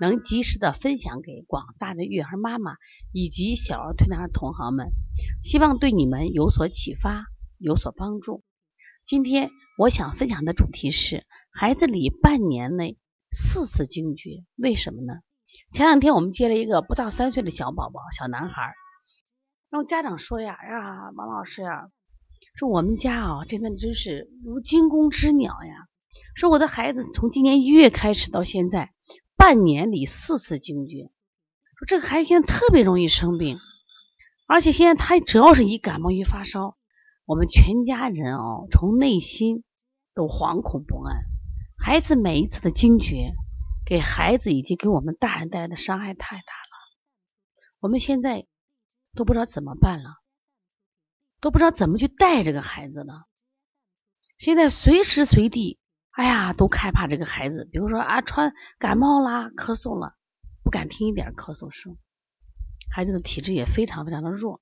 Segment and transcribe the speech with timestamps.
[0.00, 2.76] 能及时的分享给广大的育儿妈妈
[3.12, 4.88] 以及小儿推拿的同行们，
[5.42, 7.26] 希望对你们有所启发，
[7.58, 8.42] 有所帮助。
[9.04, 12.96] 今天我想分享的主题是孩子里半年内
[13.30, 15.20] 四次惊厥，为什么呢？
[15.72, 18.72] 前两天我们接了一个不到三岁的小宝宝，小男孩，
[19.70, 21.90] 然后家长说呀呀，王老师呀，
[22.56, 25.86] 说我们家啊，真的真是如惊弓之鸟呀，
[26.34, 28.92] 说我的孩子从今年一月开始到现在。
[29.44, 31.12] 半年里四次惊厥，
[31.76, 33.58] 说这个孩子现在特别容易生病，
[34.46, 36.78] 而且现在他只要是一感冒一发烧，
[37.26, 39.62] 我们全家人哦从内心
[40.14, 41.24] 都惶恐不安。
[41.76, 43.34] 孩子每一次的惊厥，
[43.84, 46.74] 给孩子以及给我们大人带来的伤害太大了。
[47.80, 48.46] 我们现在
[49.12, 50.08] 都不知道怎么办了，
[51.42, 53.26] 都不知道怎么去带这个孩子了。
[54.38, 55.78] 现在随时随地。
[56.14, 60.14] 哎呀，都害怕这个孩子，比如说啊，传感冒啦、咳嗽了，
[60.62, 61.96] 不敢听一点咳嗽声。
[62.88, 64.60] 孩子的体质也非常非常的弱。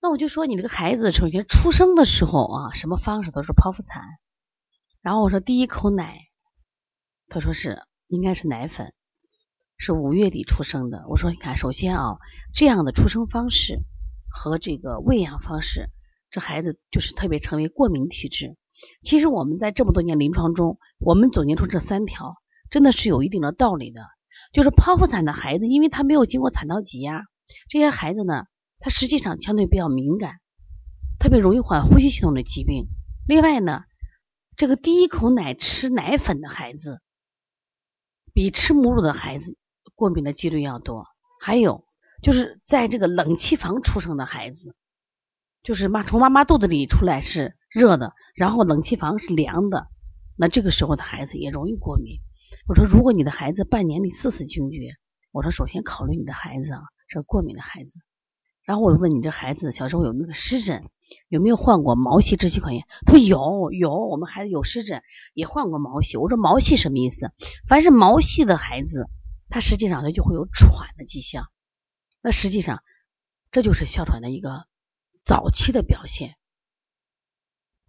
[0.00, 4.04] 那我就说，你这个孩子首先出生的时候啊，什么方式都是剖腹产。
[5.00, 6.20] 然后我说第一口奶，
[7.28, 8.94] 他说是应该是奶粉，
[9.76, 11.04] 是五月底出生的。
[11.08, 12.18] 我说你看，首先啊，
[12.54, 13.80] 这样的出生方式
[14.30, 15.90] 和这个喂养方式，
[16.30, 18.56] 这孩子就是特别成为过敏体质。
[19.02, 22.36] 其实我们在这么多年临床中，我们总结出这三条，
[22.70, 24.02] 真的是有一定的道理的。
[24.52, 27.24] 就是剖腹产的孩子，因为他没有经过产道挤压，
[27.68, 28.44] 这些孩子呢，
[28.78, 30.40] 他实际上相对比较敏感，
[31.18, 32.86] 特别容易患呼吸系统的疾病。
[33.28, 33.84] 另外呢，
[34.56, 37.00] 这个第一口奶吃奶粉的孩子，
[38.32, 39.56] 比吃母乳的孩子
[39.94, 41.06] 过敏的几率要多。
[41.40, 41.84] 还有
[42.22, 44.74] 就是在这个冷气房出生的孩子，
[45.62, 47.56] 就是妈从妈妈肚子里出来是。
[47.70, 49.86] 热的，然后冷气房是凉的，
[50.36, 52.18] 那这个时候的孩子也容易过敏。
[52.66, 54.96] 我说，如果你的孩子半年里四次惊厥，
[55.30, 58.00] 我说首先考虑你的孩子啊，是过敏的孩子。
[58.64, 60.84] 然后我就问你这孩子小时候有没有湿疹，
[61.28, 62.84] 有没有患过毛细支气管炎？
[63.06, 66.16] 他说有，有，我们孩子有湿疹，也患过毛细。
[66.16, 67.32] 我说毛细什么意思？
[67.66, 69.06] 凡是毛细的孩子，
[69.48, 71.46] 他实际上他就会有喘的迹象。
[72.20, 72.82] 那实际上
[73.50, 74.66] 这就是哮喘的一个
[75.24, 76.36] 早期的表现。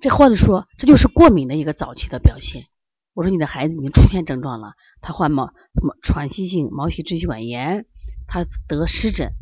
[0.01, 2.65] 这或者说，这就是过敏的一个早期的表现。
[3.13, 7.85] 我说你的孩子已经出现症状了，他患毛什么喘息性毛细支气管炎，
[8.27, 9.33] 他得湿疹，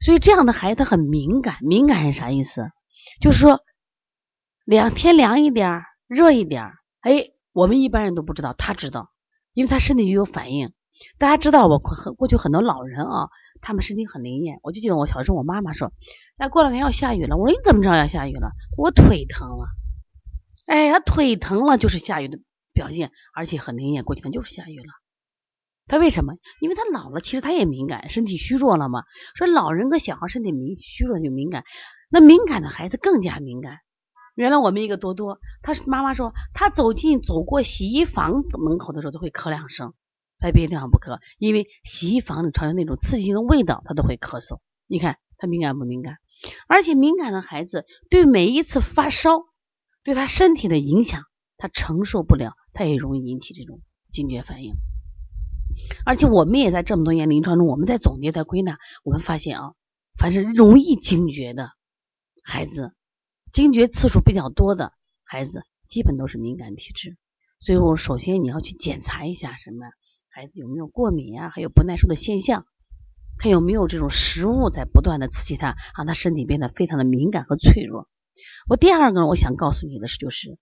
[0.00, 1.56] 所以这样的孩子他很敏感。
[1.62, 2.70] 敏感是啥意思？
[3.20, 3.60] 就是说
[4.64, 9.10] 两天凉一点，热一点，哎，我们一般人都不知道，他知道，
[9.54, 10.72] 因为他身体就有反应。
[11.16, 13.28] 大家知道，我很过去很多老人啊，
[13.60, 14.58] 他们身体很灵验。
[14.62, 15.92] 我就记得我小时候，我妈妈说，
[16.36, 17.36] 哎，过两天要下雨了。
[17.36, 18.50] 我说你怎么知道要下雨了？
[18.76, 19.68] 我腿疼了。
[20.68, 22.38] 哎，他腿疼了就是下雨的
[22.74, 24.92] 表现，而且很灵验，过几天就是下雨了。
[25.86, 26.34] 他为什么？
[26.60, 29.04] 因为他老了，其实他也敏感，身体虚弱了嘛。
[29.34, 31.64] 说老人跟小孩身体敏虚弱就敏感，
[32.10, 33.78] 那敏感的孩子更加敏感。
[34.34, 39.94] 原来我们一个多多，他妈妈说他走进走过洗衣房门口的时候都会咳两声，
[40.38, 44.60] 在别的地方不咳，因为洗衣房里传有那种刺激性的味道，他都会咳嗽。
[44.86, 46.18] 你看他敏感不敏感？
[46.68, 49.47] 而且敏感的孩子对每一次发烧。
[50.08, 51.24] 对他身体的影响，
[51.58, 54.72] 他承受不了，他也容易引起这种惊厥反应。
[56.06, 59.74] 而且我们也在这么多年临床中，我们在总结、在归纳，我们发现啊，
[60.16, 61.72] 凡是容易惊厥的
[62.42, 62.94] 孩子，
[63.52, 64.94] 惊厥次数比较多的
[65.24, 67.18] 孩子，基本都是敏感体质。
[67.60, 69.88] 所以我首先你要去检查一下什么，
[70.30, 72.64] 孩子有没有过敏啊，还有不耐受的现象，
[73.36, 78.08] 看有没有这种食物在不断的刺激他，让他身体变得非常的敏感和脆弱。
[78.68, 80.58] 我第二个，我想告诉你的是，就是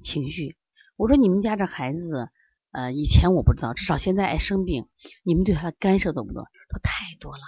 [0.00, 0.56] 情绪。
[0.94, 2.28] 我说你们家这孩子，
[2.70, 4.86] 呃，以前我不知道，至少现在爱生病，
[5.24, 6.44] 你们对他的干涉多不多？
[6.70, 7.42] 说太多了。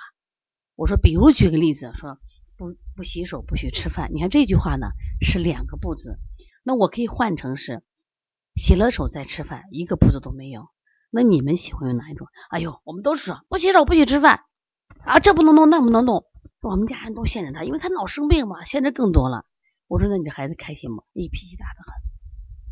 [0.74, 2.18] 我说，比如举个例子，说
[2.56, 4.10] 不不洗手，不许吃饭。
[4.12, 4.88] 你看这句话呢，
[5.22, 6.18] 是两个不字，
[6.64, 7.84] 那我可以换成是
[8.56, 10.66] 洗了手再吃饭，一个不字都没有。
[11.12, 12.26] 那你们喜欢用哪一种？
[12.50, 14.40] 哎呦，我们都是说不洗手，不许吃饭
[15.04, 16.24] 啊，这不能动，那不能动。
[16.62, 19.46] 我们家人都限制他，因为他老生病嘛，限制更多了。
[19.90, 21.02] 我说：“那你这孩子开心吗？
[21.12, 21.92] 你脾气大的很。”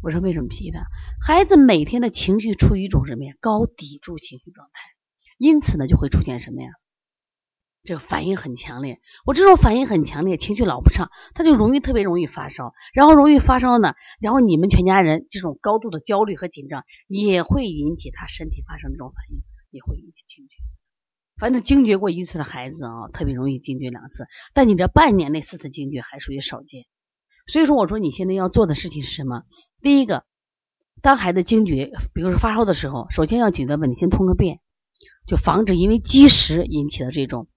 [0.00, 0.86] 我说：“为什么脾气大？
[1.20, 3.32] 孩子每天的情绪处于一种什么呀？
[3.40, 4.80] 高抵触情绪状态，
[5.36, 6.70] 因此呢，就会出现什么呀？
[7.82, 9.00] 这个反应很强烈。
[9.26, 19.42] 我这种反应很强烈，情绪老不畅，他就容易特别容易发烧，然后容易发烧呢，然后你们全家人这种高度的焦虑和紧张，也会引起他身体发生这种反应，
[19.72, 20.54] 也会引起惊厥。
[21.36, 26.84] 反正惊厥过一次的孩子啊，特别容易惊厥两次，但你这半年内四次惊厥还属于少见。
[27.48, 29.42] 所以说，我说你现在要做的事情是什么？
[29.80, 30.24] 第一个，
[31.02, 34.60] 当孩子惊厥，比如说发烧的时候，首先要解决问题，先通个便，
[35.26, 37.48] 就防止因为积食引起的这种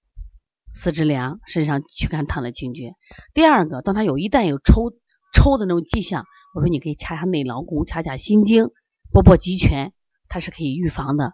[0.73, 2.95] 四肢凉、身上躯干烫的惊厥。
[3.33, 4.93] 第二个，当他有一旦有抽
[5.33, 8.69] 抽的那种迹象，我说你可以掐掐内劳宫、掐掐心经、
[9.11, 9.93] 拨拨极泉，
[10.29, 11.33] 它是可以预防的。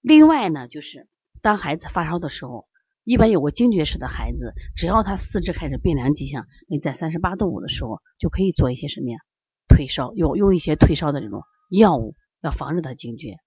[0.00, 1.08] 另外呢，就是
[1.42, 2.66] 当孩子发烧的时候，
[3.04, 9.18] 一般有过惊厥史的孩子，只要他四肢开始变凉迹象，你在三十八度五的时候，就可以做一些什么呀？
[9.68, 13.38] 退烧，用用一些退烧的这种药物，要防止他惊厥。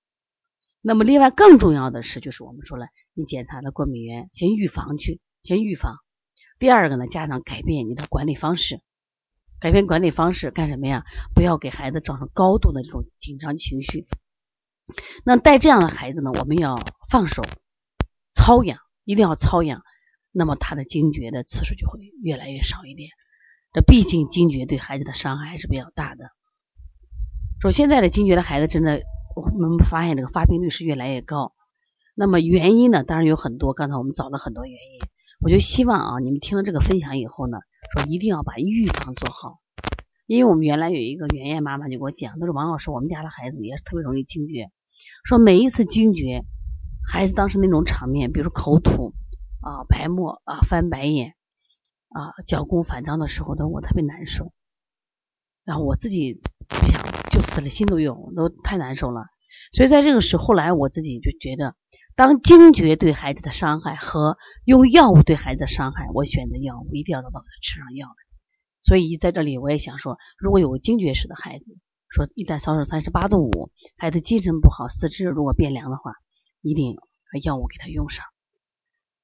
[0.82, 5.96] 那么，另外更重要的是，就是我们说了，你检查了过敏源，先预防去，先预防。
[6.60, 8.82] 第二个呢，家长改变你的管理方式，
[9.60, 11.04] 改变管理方式干什么呀？
[11.34, 14.08] 不要给孩子造成高度的这种紧张情绪。
[15.26, 17.44] 那带这样的孩子呢，我们要放手
[18.34, 19.84] 操养，一定要操养，
[20.34, 23.10] 那么他的惊厥的次数就会越来越少一点。
[23.72, 26.26] 这毕竟惊厥对孩子的伤害还是比较大的。
[27.62, 29.02] 说现在的惊厥的孩子真的，
[29.34, 31.54] 我们发现这个发病率是越来越高。
[32.16, 35.00] 那么原因呢，当然有很多，刚才我们找了很多原因。
[35.40, 37.60] 我就希望啊，你们听了这个分享以后呢，
[37.94, 39.60] 说一定要把预防做好。
[40.26, 44.70] 因为我们原来有一个圆圆妈妈就给我讲，她说王老师，我们家的孩子也是特别容易惊厥。
[45.24, 46.44] 说每一次惊厥，
[47.10, 49.14] 孩子当时那种场面，比如口吐
[49.62, 51.36] 啊、白沫啊、翻白眼
[52.10, 54.52] 啊、脚弓反张的时候，都我特别难受。
[55.64, 56.34] 然后我自己
[56.68, 57.02] 不想
[57.32, 59.26] 就死了心都有，都太难受了。
[59.72, 61.76] 所以在这个时候，后来我自己就觉得，
[62.16, 67.30] 当惊厥对孩子的伤害和用药物对孩子的伤害，我选择药物，一定要到
[67.62, 68.16] 吃上药来。
[68.82, 71.78] 所以在这里，我也想说，如果有惊厥史的孩子。
[72.10, 76.14] 说一旦烧到三十八度五，孩子精神不好，四肢如果变凉的话，
[76.62, 78.26] 一定把药物给他用上。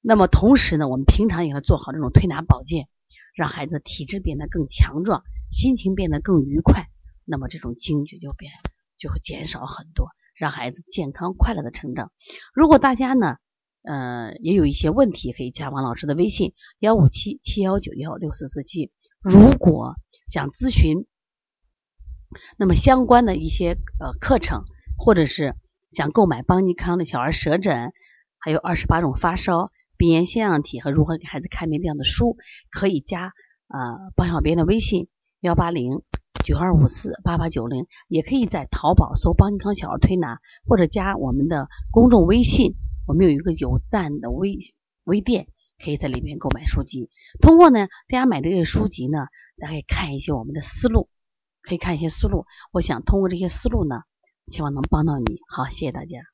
[0.02, 2.88] 那么同时呢，我们平常也要做好这种推拿保健，
[3.36, 6.90] 让孩子体质变得更强壮，心情变得更愉快，
[7.26, 8.52] 那么这种惊厥就变
[8.98, 12.12] 就会减少很多，让孩子健康快乐的成长。
[12.54, 13.38] 如果大家呢，
[13.84, 18.92] 呃，也有一些问题，可以加王老师的微信幺五七七幺九幺六四四七。
[19.22, 19.96] 如果
[20.28, 21.06] 想咨询。
[22.58, 24.66] 那么相关的一些呃课程，
[24.98, 25.56] 或者是
[25.94, 27.94] 想购买邦尼康的小儿舌诊，
[28.40, 32.36] 还有二十八种发烧、鼻炎腺样体和如何给孩子看病这样的书，
[32.72, 33.32] 可以加
[33.68, 35.08] 呃邦小编的微信
[35.40, 36.02] 幺八零
[36.44, 42.76] 九二五四八八九零，也可以在淘宝搜邦尼康小儿推拿，或者加我们的公众微信，
[43.06, 44.58] 我们有一个有赞的微
[45.04, 45.48] 微店，
[45.84, 47.10] 可以在里面购买书籍。
[47.40, 51.08] 通过呢，大家买这些书籍呢，大家可以看一些我们的思路。
[51.66, 54.02] 可以看一些思路，我想通过这些思路呢，
[54.48, 55.40] 希望能帮到你。
[55.48, 56.33] 好，谢谢大家。